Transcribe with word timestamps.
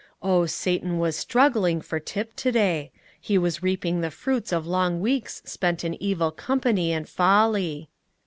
Oh, 0.23 0.47
Satan 0.47 0.97
was 0.97 1.15
struggling 1.15 1.79
for 1.79 1.99
Tip 1.99 2.35
to 2.37 2.51
day: 2.51 2.91
he 3.19 3.37
was 3.37 3.61
reaping 3.61 4.01
the 4.01 4.09
fruits 4.09 4.51
of 4.51 4.65
long 4.65 4.99
weeks 4.99 5.43
spent 5.45 5.83
in 5.85 5.93
evil 6.01 6.31
company 6.31 6.91
and 6.91 7.07
folly. 7.07 7.87